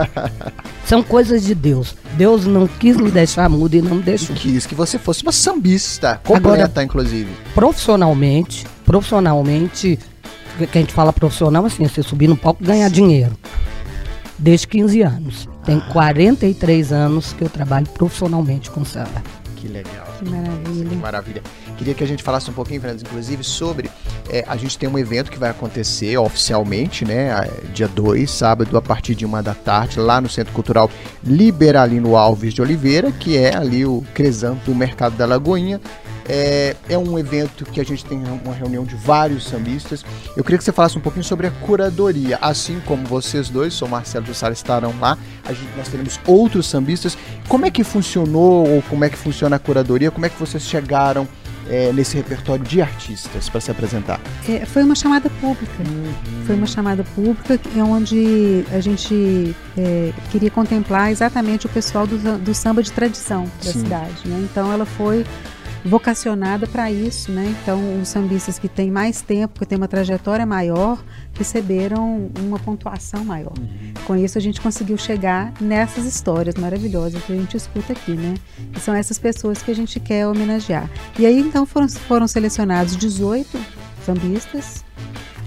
São 0.87 1.03
coisas 1.03 1.43
de 1.43 1.55
Deus. 1.55 1.95
Deus 2.17 2.47
não 2.47 2.67
quis 2.67 2.97
me 2.97 3.11
deixar 3.11 3.49
muda 3.49 3.77
e 3.77 3.83
não 3.83 3.97
me 3.97 4.03
deixou. 4.03 4.35
Quis 4.37 4.67
que 4.67 4.75
você 4.75 4.99
fosse 4.99 5.23
uma 5.23 5.33
sambista, 5.33 6.21
completa, 6.25 6.83
inclusive. 6.83 7.29
Profissionalmente, 7.55 8.67
profissionalmente, 8.85 9.99
que 10.71 10.79
a 10.79 10.81
gente 10.81 10.93
fala 10.93 11.13
profissional 11.13 11.65
assim, 11.65 11.87
você 11.87 12.03
subir 12.03 12.29
no 12.29 12.37
palco 12.37 12.63
e 12.63 12.67
ganhar 12.67 12.89
dinheiro. 12.91 13.33
Desde 14.43 14.67
15 14.67 15.03
anos. 15.03 15.49
Tem 15.65 15.79
43 15.79 16.93
anos 16.93 17.33
que 17.33 17.43
eu 17.43 17.49
trabalho 17.49 17.87
profissionalmente 17.91 18.73
com 18.73 18.85
samba. 18.85 19.23
Que 19.55 19.69
legal. 19.69 20.05
Que 20.19 20.29
maravilha. 20.29 20.89
Que 20.89 20.97
maravilha. 20.97 21.43
Queria 21.79 21.95
que 21.95 22.03
a 22.03 22.07
gente 22.07 22.25
falasse 22.25 22.51
um 22.51 22.53
pouquinho, 22.53 22.81
Fernandes, 22.81 23.05
inclusive, 23.05 23.45
sobre. 23.45 23.89
é, 24.29 24.45
a 24.49 24.57
gente 24.57 24.77
tem 24.77 24.89
um 24.89 24.99
evento 24.99 25.31
que 25.31 25.39
vai 25.39 25.51
acontecer 25.51 26.17
oficialmente, 26.19 27.05
né? 27.05 27.49
Dia 27.73 27.87
2, 27.87 28.29
sábado, 28.29 28.77
a 28.77 28.83
partir 28.83 29.15
de 29.15 29.25
uma 29.25 29.41
da 29.41 29.55
tarde, 29.55 30.01
lá 30.01 30.21
no 30.21 30.29
Centro 30.29 30.53
Cultural 30.53 30.91
Liberalino 31.23 32.17
Alves 32.17 32.53
de 32.53 32.61
Oliveira, 32.61 33.13
que 33.13 33.37
é 33.37 33.55
ali 33.57 33.87
o 33.87 34.03
Cresanto 34.13 34.73
do 34.73 34.75
Mercado 34.75 35.17
da 35.17 35.25
Lagoinha. 35.25 35.81
É, 36.29 36.76
é 36.88 36.97
um 36.97 37.19
evento 37.19 37.64
que 37.64 37.81
a 37.81 37.85
gente 37.85 38.05
tem 38.05 38.23
uma 38.45 38.55
reunião 38.55 38.85
de 38.85 38.95
vários 38.95 39.45
sambistas. 39.45 40.05
Eu 40.37 40.45
queria 40.45 40.59
que 40.59 40.64
você 40.64 40.73
falasse 40.73 40.97
um 40.97 41.00
pouquinho 41.00 41.25
sobre 41.25 41.47
a 41.47 41.50
curadoria. 41.50 42.38
Assim 42.41 42.81
como 42.87 43.05
vocês 43.07 43.49
dois, 43.49 43.75
sou 43.75 43.88
Marcelo 43.88 44.26
e 44.31 44.35
Sara, 44.35 44.52
estarão 44.52 44.95
lá. 45.00 45.19
A 45.45 45.52
gente, 45.52 45.69
nós 45.76 45.88
teremos 45.88 46.21
outros 46.26 46.67
sambistas. 46.67 47.17
Como 47.49 47.67
é 47.67 47.71
que 47.71 47.83
funcionou 47.83 48.69
ou 48.69 48.83
como 48.83 49.05
é 49.05 49.11
que 49.11 49.17
funciona 49.19 49.57
a 49.57 49.59
curadoria? 49.59 50.11
Como 50.11 50.25
é 50.25 50.29
que 50.29 50.38
vocês 50.38 50.62
chegaram 50.62 51.26
é, 51.69 51.93
nesse 51.93 52.17
repertório 52.17 52.64
de 52.64 52.81
artistas 52.81 53.49
para 53.49 53.61
se 53.61 53.71
apresentar? 53.71 54.21
É, 54.49 54.64
foi 54.64 54.83
uma 54.83 54.95
chamada 54.95 55.29
pública. 55.41 55.73
Uhum. 55.81 56.45
Foi 56.47 56.55
uma 56.57 56.67
chamada 56.67 57.05
pública 57.14 57.59
que- 57.59 57.81
onde 57.81 58.64
a 58.73 58.81
gente 58.81 59.55
é, 59.76 60.12
queria 60.31 60.50
contemplar 60.50 61.11
exatamente 61.11 61.67
o 61.67 61.69
pessoal 61.69 62.07
do, 62.07 62.38
do 62.38 62.55
samba 62.55 62.83
de 62.83 62.93
tradição 62.93 63.45
da 63.64 63.73
Sim. 63.73 63.81
cidade. 63.81 64.14
né? 64.26 64.38
Então 64.50 64.73
ela 64.73 64.85
foi 64.87 65.25
vocacionada 65.85 66.67
para 66.67 66.91
isso, 66.91 67.33
né? 67.33 67.55
Então 67.62 68.01
os 68.01 68.09
sambistas 68.09 68.59
que 68.59 68.69
têm 68.69 68.91
mais 68.91 69.21
tempo, 69.21 69.59
que 69.59 69.67
têm 69.67 69.77
uma 69.77 69.89
trajetória 69.89 70.47
maior, 70.47 71.03
receberam 71.35 72.31
uma 72.39 72.59
pontuação 72.59 73.25
maior. 73.25 73.55
Com 74.05 74.17
isso 74.17 74.39
a 74.39 74.41
gente 74.41 74.61
conseguiu 74.61 74.97
chegar 74.97 75.53
nessas 75.61 76.05
histórias 76.05 76.55
maravilhosas 76.55 77.23
que 77.23 77.33
a 77.33 77.37
gente 77.37 77.57
escuta 77.57 77.93
aqui, 77.93 78.12
né? 78.12 78.35
E 78.75 78.81
são 78.81 78.95
essas 78.95 79.19
pessoas 79.19 79.62
que 79.62 79.71
a 79.71 79.75
gente 79.75 79.99
quer 79.99 80.27
homenagear. 80.27 80.89
E 81.19 81.27
aí 81.27 81.39
então 81.41 81.67
foram, 81.67 81.89
foram 81.89 82.29
selecionados 82.29 82.97
18 82.97 83.59
sambistas 84.05 84.85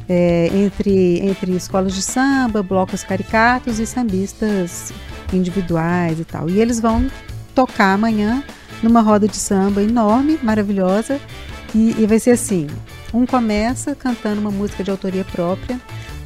é, 0.08 0.50
entre, 0.54 1.20
entre 1.20 1.52
escolas 1.56 1.94
de 1.94 2.02
samba, 2.02 2.62
blocos 2.62 3.04
caricatos 3.04 3.80
e 3.80 3.86
sambistas 3.86 4.94
individuais 5.34 6.20
e 6.20 6.26
tal. 6.26 6.50
E 6.50 6.60
eles 6.60 6.80
vão 6.80 7.10
tocar 7.54 7.94
amanhã 7.94 8.44
numa 8.86 9.02
roda 9.02 9.28
de 9.28 9.36
samba 9.36 9.84
enorme, 9.84 10.40
maravilhosa, 10.42 11.20
e, 11.74 11.96
e 12.00 12.06
vai 12.06 12.20
ser 12.20 12.32
assim: 12.32 12.68
um 13.14 13.26
começa 13.26 13.94
cantando 13.96 14.40
uma 14.40 14.52
música 14.52 14.84
de 14.84 14.92
autoria 14.92 15.26
própria, 15.26 15.80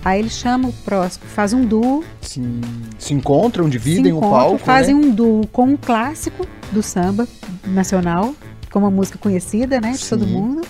aí 0.06 0.20
ele 0.20 0.30
chama 0.30 0.70
o 0.70 0.74
próximo, 0.74 1.26
faz 1.28 1.54
um 1.54 1.66
duo, 1.66 2.04
Sim. 2.22 2.62
Se 3.00 3.14
encontram, 3.14 3.68
dividem 3.68 4.12
se 4.12 4.14
o 4.14 4.20
palco. 4.20 4.58
fazem 4.60 4.94
né? 4.94 5.08
um 5.08 5.12
duo 5.12 5.48
com 5.48 5.64
um 5.64 5.78
clássico 5.78 6.46
do 6.72 6.84
samba 6.84 7.28
nacional, 7.66 8.36
com 8.72 8.80
uma 8.80 8.92
música 8.92 9.18
conhecida, 9.18 9.82
né, 9.82 9.94
de 9.94 10.08
todo 10.08 10.26
Sim. 10.26 10.32
mundo. 10.32 10.62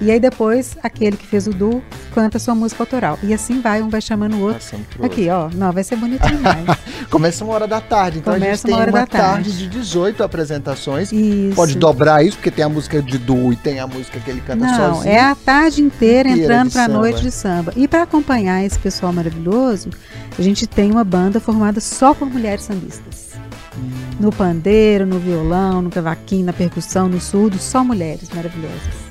E 0.00 0.10
aí 0.12 0.20
depois 0.20 0.76
aquele 0.82 1.16
que 1.16 1.26
fez 1.26 1.46
o 1.48 1.50
duo 1.50 1.82
canta 2.14 2.38
sua 2.38 2.54
música 2.54 2.82
autoral. 2.82 3.18
E 3.22 3.34
assim 3.34 3.60
vai, 3.60 3.82
um 3.82 3.88
vai 3.88 4.00
chamando 4.00 4.36
o 4.36 4.40
outro. 4.42 4.64
Pro 4.90 5.04
Aqui, 5.06 5.28
ó, 5.28 5.48
não, 5.54 5.72
vai 5.72 5.82
ser 5.82 5.96
bonito 5.96 6.24
demais. 6.26 6.64
Começa 7.10 7.44
uma 7.44 7.54
hora 7.54 7.66
da 7.66 7.80
tarde, 7.80 8.18
então 8.18 8.32
a 8.32 8.38
gente 8.38 8.44
Começa 8.46 8.66
tem 8.66 8.74
uma 8.74 8.80
hora 8.82 8.90
uma 8.92 9.00
da 9.00 9.06
tarde. 9.06 9.50
tarde 9.50 9.58
de 9.58 9.68
18 9.68 10.22
apresentações. 10.22 11.10
Isso. 11.12 11.54
Pode 11.56 11.76
dobrar 11.76 12.24
isso, 12.24 12.36
porque 12.36 12.50
tem 12.50 12.64
a 12.64 12.68
música 12.68 13.02
de 13.02 13.18
duo 13.18 13.52
e 13.52 13.56
tem 13.56 13.80
a 13.80 13.86
música 13.86 14.20
que 14.20 14.30
ele 14.30 14.40
canta 14.40 14.64
Não, 14.66 14.94
sozinho. 14.94 15.12
é 15.12 15.20
a 15.20 15.34
tarde 15.34 15.82
inteira 15.82 16.28
Inteira 16.28 16.44
entrando 16.44 16.68
de 16.68 16.72
para 16.74 16.82
a 16.82 16.86
samba. 16.86 16.98
noite 16.98 17.20
de 17.22 17.30
samba. 17.30 17.72
E 17.76 17.88
para 17.88 18.02
acompanhar 18.02 18.64
esse 18.64 18.78
pessoal 18.78 19.12
maravilhoso, 19.12 19.90
a 20.38 20.42
gente 20.42 20.66
tem 20.66 20.90
uma 20.92 21.04
banda 21.04 21.40
formada 21.40 21.80
só 21.80 22.14
por 22.14 22.28
mulheres 22.30 22.64
sambistas. 22.64 23.30
Hum. 23.76 23.90
No 24.20 24.32
pandeiro, 24.32 25.06
no 25.06 25.18
violão, 25.18 25.82
no 25.82 25.90
cavaquinho, 25.90 26.46
na 26.46 26.52
percussão, 26.52 27.08
no 27.08 27.20
surdo, 27.20 27.58
só 27.58 27.82
mulheres 27.84 28.28
maravilhosas. 28.34 29.07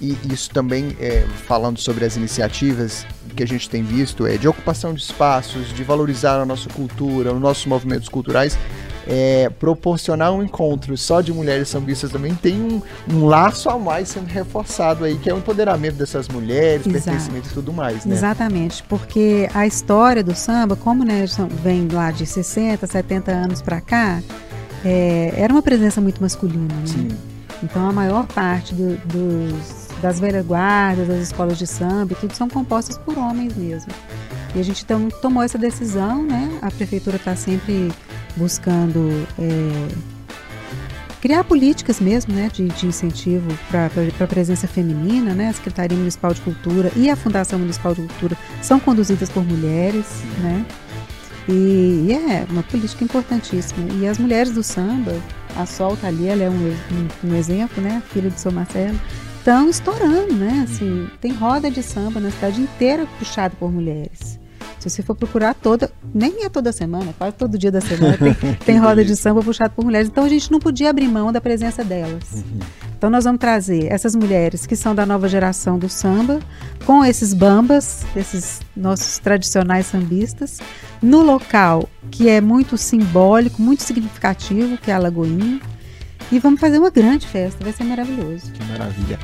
E 0.00 0.16
isso 0.30 0.50
também, 0.50 0.94
é, 1.00 1.24
falando 1.46 1.78
sobre 1.78 2.04
as 2.04 2.16
iniciativas 2.16 3.06
que 3.34 3.42
a 3.42 3.46
gente 3.46 3.68
tem 3.70 3.82
visto, 3.82 4.26
é 4.26 4.36
de 4.36 4.46
ocupação 4.46 4.92
de 4.92 5.00
espaços, 5.00 5.72
de 5.72 5.82
valorizar 5.82 6.40
a 6.40 6.44
nossa 6.44 6.68
cultura, 6.68 7.32
os 7.32 7.40
nossos 7.40 7.64
movimentos 7.66 8.08
culturais, 8.08 8.58
é, 9.06 9.48
proporcionar 9.58 10.32
um 10.32 10.42
encontro 10.42 10.96
só 10.98 11.20
de 11.20 11.32
mulheres 11.32 11.68
sambistas 11.68 12.10
também 12.10 12.34
tem 12.34 12.60
um, 12.60 12.82
um 13.10 13.24
laço 13.24 13.70
a 13.70 13.78
mais 13.78 14.08
sendo 14.08 14.26
reforçado 14.26 15.04
aí, 15.04 15.16
que 15.16 15.30
é 15.30 15.34
o 15.34 15.38
empoderamento 15.38 15.94
dessas 15.94 16.28
mulheres, 16.28 16.86
Exato. 16.86 17.04
pertencimento 17.04 17.48
e 17.48 17.52
tudo 17.52 17.72
mais, 17.72 18.04
né? 18.04 18.14
Exatamente, 18.14 18.82
porque 18.82 19.48
a 19.54 19.66
história 19.66 20.22
do 20.24 20.34
samba, 20.34 20.76
como 20.76 21.04
né, 21.04 21.24
vem 21.62 21.88
lá 21.88 22.10
de 22.10 22.26
60, 22.26 22.86
70 22.86 23.30
anos 23.30 23.62
para 23.62 23.80
cá, 23.80 24.20
é, 24.84 25.32
era 25.36 25.52
uma 25.52 25.62
presença 25.62 26.00
muito 26.00 26.20
masculina. 26.20 26.74
Né? 26.74 26.82
Sim. 26.86 27.08
Então 27.62 27.88
a 27.88 27.92
maior 27.92 28.26
parte 28.26 28.74
do- 28.74 28.96
dos, 29.06 29.85
das 30.00 30.20
velhas 30.20 30.44
guardas, 30.44 31.08
das 31.08 31.18
escolas 31.18 31.58
de 31.58 31.66
samba, 31.66 32.14
tudo 32.14 32.34
são 32.34 32.48
compostas 32.48 32.98
por 32.98 33.16
homens 33.18 33.56
mesmo. 33.56 33.92
E 34.54 34.60
a 34.60 34.62
gente 34.62 34.82
então 34.82 35.08
tomou 35.20 35.42
essa 35.42 35.58
decisão, 35.58 36.22
né? 36.22 36.58
A 36.62 36.70
prefeitura 36.70 37.16
está 37.16 37.36
sempre 37.36 37.92
buscando 38.36 39.26
é, 39.38 39.88
criar 41.20 41.44
políticas 41.44 42.00
mesmo, 42.00 42.32
né? 42.34 42.50
De, 42.52 42.68
de 42.68 42.86
incentivo 42.86 43.46
para 43.70 43.90
a 44.20 44.26
presença 44.26 44.66
feminina, 44.66 45.34
né? 45.34 45.48
A 45.48 45.52
Secretaria 45.52 45.96
Municipal 45.96 46.32
de 46.32 46.40
Cultura 46.40 46.90
e 46.96 47.10
a 47.10 47.16
Fundação 47.16 47.58
Municipal 47.58 47.94
de 47.94 48.02
Cultura 48.02 48.36
são 48.62 48.80
conduzidas 48.80 49.28
por 49.28 49.44
mulheres, 49.44 50.06
né? 50.38 50.64
E, 51.48 52.06
e 52.08 52.12
é 52.12 52.46
uma 52.48 52.62
política 52.62 53.04
importantíssima. 53.04 53.86
E 53.94 54.06
as 54.06 54.18
mulheres 54.18 54.52
do 54.52 54.62
samba, 54.62 55.14
a 55.54 55.64
Sol 55.66 55.96
tá 55.96 56.08
ali, 56.08 56.28
ela 56.28 56.42
é 56.42 56.50
um, 56.50 56.54
um, 56.54 57.30
um 57.30 57.34
exemplo, 57.34 57.82
né? 57.82 58.02
Filha 58.10 58.30
do 58.30 58.38
seu 58.38 58.50
Marcelo, 58.50 58.98
estão 59.46 59.70
estourando, 59.70 60.34
né? 60.34 60.66
Assim, 60.68 61.08
tem 61.20 61.32
roda 61.32 61.70
de 61.70 61.80
samba 61.80 62.18
na 62.18 62.32
cidade 62.32 62.60
inteira 62.60 63.06
puxada 63.16 63.54
por 63.56 63.70
mulheres. 63.70 64.40
Se 64.80 64.90
você 64.90 65.02
for 65.02 65.14
procurar 65.14 65.54
toda, 65.54 65.88
nem 66.12 66.44
é 66.44 66.48
toda 66.48 66.72
semana, 66.72 67.14
quase 67.16 67.36
todo 67.36 67.56
dia 67.56 67.70
da 67.70 67.80
semana 67.80 68.18
tem, 68.18 68.54
tem 68.66 68.78
roda 68.78 69.04
de 69.04 69.14
samba 69.14 69.42
puxada 69.42 69.70
por 69.70 69.84
mulheres. 69.84 70.08
Então 70.08 70.24
a 70.24 70.28
gente 70.28 70.50
não 70.50 70.58
podia 70.58 70.90
abrir 70.90 71.06
mão 71.06 71.30
da 71.30 71.40
presença 71.40 71.84
delas. 71.84 72.44
Então 72.98 73.08
nós 73.08 73.22
vamos 73.22 73.38
trazer 73.38 73.86
essas 73.86 74.16
mulheres 74.16 74.66
que 74.66 74.74
são 74.74 74.96
da 74.96 75.06
nova 75.06 75.28
geração 75.28 75.78
do 75.78 75.88
samba, 75.88 76.40
com 76.84 77.04
esses 77.04 77.32
bambas, 77.32 78.04
esses 78.16 78.60
nossos 78.76 79.18
tradicionais 79.20 79.86
sambistas, 79.86 80.58
no 81.00 81.22
local 81.22 81.88
que 82.10 82.28
é 82.28 82.40
muito 82.40 82.76
simbólico, 82.76 83.62
muito 83.62 83.84
significativo, 83.84 84.76
que 84.76 84.90
é 84.90 84.94
a 84.94 84.98
Lagoinha. 84.98 85.60
E 86.30 86.38
vamos 86.38 86.60
fazer 86.60 86.78
uma 86.78 86.90
grande 86.90 87.26
festa, 87.26 87.62
vai 87.62 87.72
ser 87.72 87.84
maravilhoso. 87.84 88.50
Que 88.52 88.64
maravilha. 88.64 89.18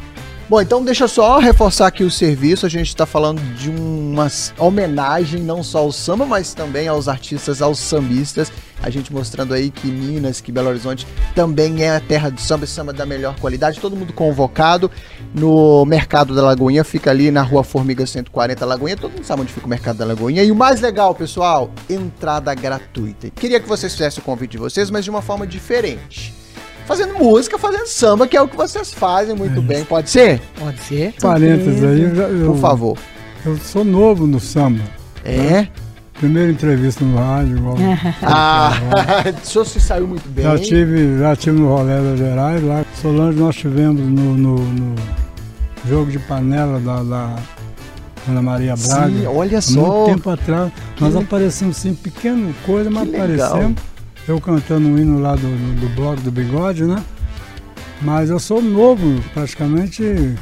Bom, 0.53 0.61
então 0.61 0.85
deixa 0.85 1.05
eu 1.05 1.09
só 1.09 1.39
reforçar 1.39 1.87
aqui 1.87 2.05
o 2.05 2.11
serviço. 2.11 2.67
A 2.67 2.69
gente 2.69 2.89
está 2.89 3.07
falando 3.07 3.41
de 3.55 3.71
uma 3.71 4.29
homenagem 4.59 5.41
não 5.41 5.63
só 5.63 5.79
ao 5.79 5.91
samba, 5.91 6.27
mas 6.27 6.53
também 6.53 6.87
aos 6.89 7.09
artistas, 7.09 7.63
aos 7.63 7.79
sambistas. 7.79 8.53
A 8.83 8.91
gente 8.91 9.11
mostrando 9.13 9.55
aí 9.55 9.71
que 9.71 9.87
Minas, 9.87 10.43
que 10.43 10.53
Belo 10.53 10.69
Horizonte 10.69 11.07
também 11.35 11.83
é 11.83 11.97
a 11.97 12.01
terra 12.01 12.29
do 12.29 12.39
samba, 12.39 12.67
samba 12.67 12.93
da 12.93 13.07
melhor 13.07 13.35
qualidade. 13.41 13.81
Todo 13.81 13.97
mundo 13.97 14.13
convocado 14.13 14.91
no 15.35 15.87
Mercado 15.87 16.35
da 16.35 16.43
Lagoinha, 16.43 16.85
fica 16.85 17.11
ali 17.11 17.31
na 17.31 17.41
Rua 17.43 17.65
Formiga 17.65 18.05
140 18.05 18.67
Lagoinha. 18.67 18.97
Todo 18.99 19.13
mundo 19.13 19.25
sabe 19.25 19.41
onde 19.41 19.53
fica 19.55 19.65
o 19.65 19.71
Mercado 19.71 19.97
da 19.97 20.05
Lagoinha. 20.05 20.45
E 20.45 20.51
o 20.51 20.55
mais 20.55 20.83
legal, 20.83 21.15
pessoal, 21.15 21.71
entrada 21.89 22.55
gratuita. 22.55 23.31
Queria 23.31 23.59
que 23.59 23.67
vocês 23.67 23.93
fizessem 23.93 24.21
o 24.21 24.23
convite 24.23 24.51
de 24.51 24.59
vocês, 24.59 24.91
mas 24.91 25.03
de 25.03 25.09
uma 25.09 25.23
forma 25.23 25.47
diferente. 25.47 26.42
Fazendo 26.87 27.15
música, 27.15 27.59
fazendo 27.59 27.87
samba, 27.87 28.27
que 28.27 28.37
é 28.37 28.43
o 28.43 28.49
que 28.49 28.57
vocês 28.57 28.93
fazem 28.93 29.35
muito 29.37 29.63
bem. 29.63 29.85
Pode 29.85 30.11
ser? 30.11 30.41
Pode 30.59 30.79
ser. 30.81 31.15
Parênteses 31.21 31.83
aí, 31.85 32.03
eu, 32.03 32.53
Por 32.53 32.59
favor. 32.61 32.99
eu 33.47 33.57
sou 33.59 33.85
novo 33.85 34.27
no 34.27 34.41
samba. 34.41 34.83
É? 35.25 35.69
Primeira 36.19 36.51
entrevista 36.53 37.05
no 37.05 37.17
rádio, 37.17 37.57
igual. 37.57 37.77
Ah, 38.23 38.73
o 39.43 39.47
senhor 39.47 39.65
se 39.65 39.81
saiu 39.81 40.07
muito 40.07 40.29
bem. 40.29 40.45
Já 40.45 40.59
tive, 40.59 41.19
já 41.19 41.35
tive 41.37 41.59
no 41.61 41.69
Rolé 41.69 42.01
das 42.01 42.19
Gerais, 42.19 42.63
lá 42.65 42.81
em 42.81 43.01
Solange 43.01 43.39
nós 43.39 43.57
tivemos 43.57 44.01
no, 44.01 44.35
no- 44.37 44.59
no 44.59 44.95
jogo 45.89 46.11
de 46.11 46.19
panela 46.21 46.79
da, 46.81 47.03
da 47.03 47.37
Ana 48.29 48.43
Maria 48.43 48.75
Braga. 48.77 49.09
Sim, 49.09 49.27
olha 49.27 49.61
só. 49.61 49.81
muito 49.81 50.15
tempo 50.17 50.31
atrás, 50.31 50.73
nós 51.01 51.15
le- 51.15 51.21
aparecemos 51.23 51.77
sim, 51.77 51.95
pequeno 51.95 52.55
coisa, 52.67 52.89
mas 52.91 53.09
Que 53.09 53.17
legal. 53.17 53.49
aparecemos. 53.49 53.83
Eu 54.27 54.41
cantando 54.41 54.87
um 54.89 54.99
hino 54.99 55.21
lá 55.21 55.35
do, 55.35 55.41
do, 55.43 55.81
do 55.81 55.89
bloco 55.95 56.21
do 56.21 56.31
bigode, 56.31 56.85
né? 56.85 57.03
Mas 58.01 58.31
eu 58.31 58.39
sou 58.39 58.61
novo, 58.63 59.21
praticamente. 59.35 60.35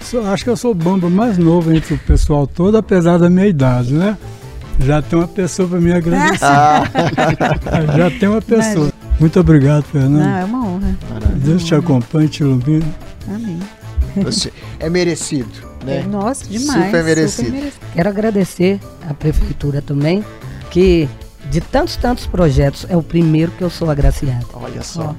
sou- 0.00 0.26
acho 0.28 0.44
que 0.44 0.50
eu 0.50 0.56
sou 0.56 0.70
o 0.72 0.74
bamba 0.74 1.08
mais 1.10 1.36
novo 1.38 1.72
entre 1.74 1.94
o 1.94 1.98
pessoal 1.98 2.46
todo, 2.46 2.76
apesar 2.76 3.18
da 3.18 3.28
minha 3.28 3.46
idade, 3.46 3.94
né? 3.94 4.16
Já 4.80 5.00
tem 5.00 5.18
uma 5.18 5.28
pessoa 5.28 5.68
para 5.68 5.80
me 5.80 5.92
agradecer. 5.92 6.44
Ah, 6.44 6.82
Já 7.96 8.10
tem 8.10 8.28
uma 8.28 8.42
pessoa. 8.42 8.92
Muito 9.18 9.40
obrigado, 9.40 9.84
Fernando. 9.84 10.18
Não, 10.24 10.36
é 10.38 10.44
uma 10.44 10.66
honra. 10.66 10.96
Deus 11.36 11.64
te 11.64 11.74
acompanhe, 11.74 12.28
te 12.28 12.42
ilumine. 12.42 12.84
Amém. 13.28 13.58
você- 14.16 14.52
é 14.78 14.88
merecido, 14.90 15.48
né? 15.84 16.04
Nossa, 16.10 16.44
demais. 16.44 16.84
Super 16.86 17.04
merecido. 17.04 17.56
Quero 17.94 18.08
agradecer 18.08 18.78
à 19.08 19.14
prefeitura 19.14 19.80
também, 19.80 20.22
que 20.70 21.08
de 21.50 21.60
tantos, 21.60 21.96
tantos 21.96 22.26
projetos, 22.26 22.86
é 22.88 22.96
o 22.96 23.02
primeiro 23.02 23.52
que 23.52 23.62
eu 23.62 23.70
sou 23.70 23.90
agraciado. 23.90 24.46
Olha 24.54 24.82
só. 24.82 25.14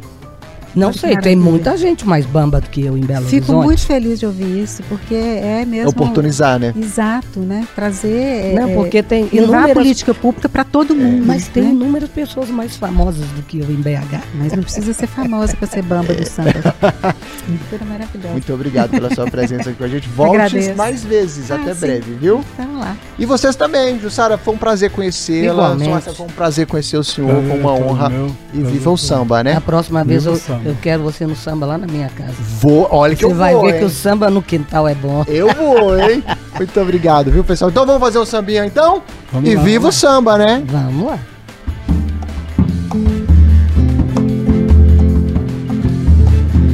Não 0.76 0.94
sei, 0.94 1.10
tem 1.18 1.36
maravilha. 1.36 1.38
muita 1.38 1.78
gente 1.78 2.08
mais 2.08 2.26
bamba 2.26 2.62
do 2.62 2.70
que 2.70 2.82
eu 2.86 2.98
em 2.98 3.02
Belo 3.02 3.26
Fico 3.26 3.52
Horizonte. 3.52 3.66
muito 3.66 3.86
feliz 3.86 4.20
de 4.20 4.26
ouvir 4.26 4.64
isso, 4.64 4.84
porque 4.90 5.16
é 5.16 5.66
mesmo. 5.66 5.90
Oportunizar, 5.90 6.60
né? 6.60 6.74
Exato, 6.78 7.40
né? 7.40 7.68
Trazer. 7.76 8.54
Não, 8.54 8.70
é, 8.70 8.74
porque 8.76 9.02
tem 9.02 9.24
levar 9.24 9.42
a 9.42 9.44
inúmeras, 9.44 9.74
política 9.74 10.14
pública 10.14 10.48
para 10.50 10.64
todo 10.64 10.96
mundo. 10.96 11.26
mas 11.26 11.48
tem 11.48 11.64
né? 11.64 11.70
inúmeras 11.72 12.10
pessoas 12.10 12.50
mais 12.50 12.76
famosas 12.78 13.26
do 13.30 13.42
que 13.44 13.60
eu 13.60 13.70
em 13.72 13.76
BH. 13.82 14.22
Mas 14.36 14.54
não 14.54 14.64
precisa 14.64 14.94
ser 14.94 15.08
famosa 15.08 15.56
para 15.56 15.68
ser 15.68 15.82
bamba 15.82 16.14
do 16.14 16.28
samba. 16.30 16.52
Cultura 17.46 17.86
maravilhosa. 17.86 18.32
Muito 18.34 18.54
obrigado 18.54 18.92
pela 18.92 19.14
sua 19.14 19.26
presença 19.30 19.70
aqui 19.70 19.78
com 19.78 19.84
a 19.84 19.88
gente. 19.88 20.08
Volte 20.10 20.36
Agradeço. 20.36 20.76
mais 20.76 21.04
vezes, 21.04 21.50
Ah, 21.52 21.56
até 21.56 21.74
sim. 21.74 21.80
breve, 21.80 22.14
viu? 22.14 22.44
Então 22.54 22.80
lá. 22.80 22.96
E 23.18 23.26
vocês 23.26 23.56
também, 23.56 24.00
Jussara, 24.00 24.38
foi 24.38 24.54
um 24.54 24.58
prazer 24.58 24.92
conhecê-la. 24.92 25.76
Foi 26.16 26.26
um 26.26 26.30
prazer 26.30 26.68
conhecer 26.68 26.98
o 26.98 27.04
senhor, 27.04 27.44
foi 27.44 27.60
uma 27.60 27.76
é 27.78 27.82
honra. 27.82 28.10
meu. 28.10 28.36
E 28.54 28.60
viva 28.62 28.92
o 28.92 28.98
samba, 28.98 29.44
né? 29.44 29.56
A 29.56 29.62
próxima 29.62 30.04
vez 30.04 30.24
Viva 30.26 30.36
eu, 30.36 30.40
samba. 30.58 30.70
eu 30.70 30.76
quero 30.82 31.04
você 31.04 31.26
no 31.26 31.36
samba 31.36 31.66
lá 31.66 31.78
na 31.78 31.88
minha 31.88 32.10
casa. 32.10 32.34
Vou, 32.60 32.88
olha 32.92 33.16
que 33.16 33.22
Você 33.24 33.32
eu 33.32 33.36
vai 33.36 33.54
vou, 33.54 33.64
ver 33.64 33.74
hein? 33.74 33.80
que 33.80 33.86
o 33.86 33.90
samba 33.90 34.30
no 34.30 34.42
quintal 34.42 34.88
é 34.88 34.96
bom. 34.96 35.24
Eu 35.28 35.48
vou, 35.54 35.98
hein? 36.00 36.24
Muito 36.58 36.80
obrigado, 36.80 37.32
viu, 37.32 37.44
pessoal? 37.44 37.70
Então 37.70 37.86
vamos 37.86 38.02
fazer 38.02 38.18
o 38.18 38.26
sambinha, 38.26 38.66
então? 38.66 39.02
Vamos 39.32 39.50
e 39.50 39.56
lá, 39.56 39.62
viva 39.62 39.78
o 39.78 39.82
vamos 39.82 39.96
samba, 39.96 40.38
né? 40.38 40.64
Vamos 40.68 41.08
lá. 41.08 41.20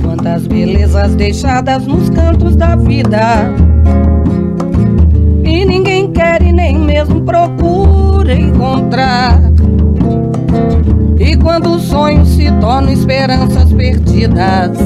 Quantas 0.02 0.48
belezas 0.48 1.16
deixadas 1.16 1.86
nos 1.86 2.10
cantos 2.10 2.56
da 2.56 2.76
vida 2.76 3.52
E 5.44 5.66
ninguém 5.66 6.12
quer 6.12 6.42
e 6.42 6.52
nem 6.52 6.78
mesmo 6.78 7.22
procura 7.22 8.34
encontrar 8.34 9.53
E 11.24 11.36
quando 11.38 11.76
os 11.76 11.84
sonhos 11.84 12.30
se 12.30 12.52
tornam 12.60 12.92
esperanças 12.92 13.72
perdidas 13.72 14.78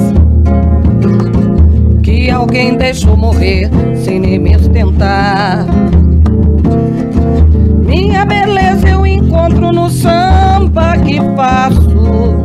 Que 2.03 2.29
alguém 2.29 2.77
deixou 2.77 3.17
morrer 3.17 3.69
sem 4.03 4.19
nem 4.19 4.39
mesmo 4.39 4.69
tentar 4.69 5.65
minha 7.87 8.25
beleza 8.25 8.89
eu 8.89 9.05
encontro 9.05 9.71
no 9.71 9.89
samba 9.89 10.97
que 10.97 11.21
faço. 11.37 12.43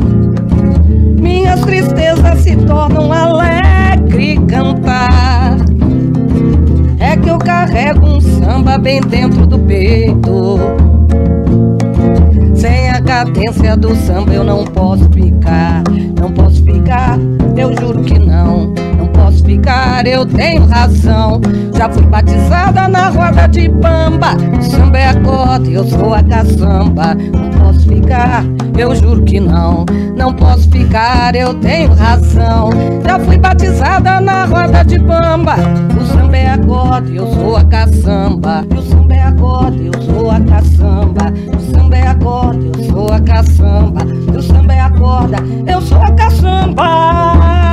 Minhas 1.19 1.61
tristezas 1.63 2.39
se 2.41 2.55
tornam 2.55 3.13
alegre 3.13 4.39
cantar. 4.47 5.57
É 7.01 7.17
que 7.17 7.29
eu 7.29 7.39
carrego 7.39 8.07
um 8.07 8.21
samba 8.21 8.79
bem 8.79 9.01
dentro 9.01 9.42
do 13.77 13.95
samba 13.97 14.33
eu 14.33 14.45
não 14.45 14.65
posso 14.65 15.09
ficar. 15.11 15.83
Não 16.21 16.31
posso 16.33 16.63
ficar, 16.65 17.19
eu 17.57 17.75
juro 17.81 18.03
que 18.03 18.19
não. 18.19 18.73
Não 18.97 19.09
posso 19.09 19.45
ficar, 19.45 20.07
eu 20.07 20.27
tenho 20.27 20.65
razão. 20.67 21.41
Já 21.77 21.89
fui 21.89 22.03
batizada 22.03 22.89
na 22.89 23.09
roda 23.09 23.47
de 23.49 23.69
bamba. 23.69 24.37
Samba 24.61 24.99
é 24.99 25.09
a 25.09 25.21
corda, 25.21 25.69
eu 25.69 25.85
sou 25.85 26.15
a 26.15 26.23
caçamba. 26.23 27.17
Posso 27.73 27.89
ficar, 27.89 28.45
eu 28.77 28.95
juro 28.95 29.23
que 29.23 29.41
não. 29.41 29.87
Não 30.15 30.35
posso 30.35 30.69
ficar, 30.71 31.35
eu 31.35 31.55
tenho 31.55 31.95
razão. 31.95 32.69
Já 33.03 33.19
fui 33.19 33.39
batizada 33.39 34.21
na 34.21 34.45
roda 34.45 34.85
de 34.85 34.99
bamba. 34.99 35.57
O 35.99 36.05
samba 36.05 36.37
é 36.37 36.51
a 36.51 36.59
corda, 36.59 37.09
eu 37.09 37.27
sou 37.33 37.57
a 37.57 37.65
caçamba. 37.65 38.67
O 38.77 38.83
samba 38.83 39.15
é 39.15 39.23
a 39.23 39.33
corda, 39.33 39.83
eu 39.83 40.03
sou 40.03 40.31
a 40.31 40.41
caçamba. 40.41 41.33
O 41.57 41.73
samba 41.73 41.97
é 41.97 42.07
a 42.09 42.15
corda, 42.15 42.79
eu 42.79 42.85
sou 42.91 43.11
a 43.11 43.21
caçamba. 43.21 44.01
O 44.37 44.43
samba 44.43 44.75
é 44.75 44.81
a 44.81 44.91
corda, 44.91 45.37
eu 45.67 45.81
sou 45.81 46.03
a 46.03 46.11
caçamba. 46.11 47.72